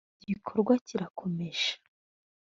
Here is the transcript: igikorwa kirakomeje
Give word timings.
igikorwa 0.23 0.73
kirakomeje 0.87 1.69